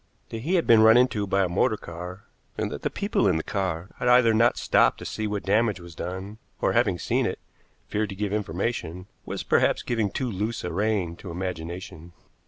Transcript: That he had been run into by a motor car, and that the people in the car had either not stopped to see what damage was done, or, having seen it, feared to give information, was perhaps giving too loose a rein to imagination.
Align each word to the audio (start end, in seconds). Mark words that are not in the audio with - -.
That 0.29 0.39
he 0.39 0.55
had 0.55 0.65
been 0.65 0.81
run 0.81 0.97
into 0.97 1.27
by 1.27 1.43
a 1.43 1.47
motor 1.47 1.77
car, 1.77 2.23
and 2.57 2.71
that 2.71 2.81
the 2.81 2.89
people 2.89 3.27
in 3.27 3.37
the 3.37 3.43
car 3.43 3.89
had 3.99 4.07
either 4.07 4.33
not 4.33 4.57
stopped 4.57 4.97
to 4.97 5.05
see 5.05 5.27
what 5.27 5.43
damage 5.43 5.79
was 5.79 5.93
done, 5.93 6.39
or, 6.59 6.73
having 6.73 6.97
seen 6.97 7.27
it, 7.27 7.37
feared 7.87 8.09
to 8.09 8.15
give 8.15 8.33
information, 8.33 9.05
was 9.27 9.43
perhaps 9.43 9.83
giving 9.83 10.09
too 10.09 10.31
loose 10.31 10.63
a 10.63 10.73
rein 10.73 11.15
to 11.17 11.29
imagination. 11.29 12.13